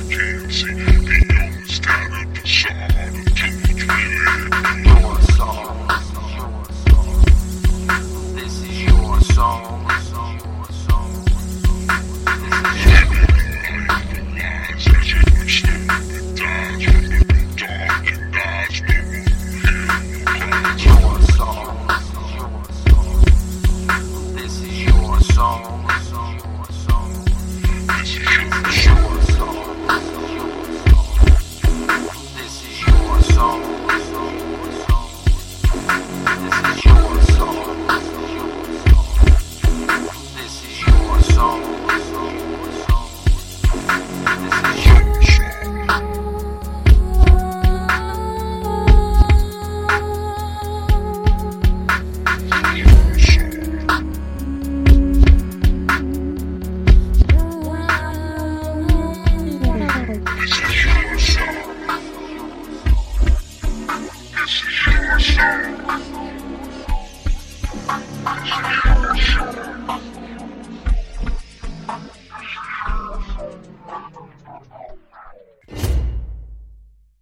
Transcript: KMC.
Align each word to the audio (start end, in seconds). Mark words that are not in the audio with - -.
KMC. 0.00 0.81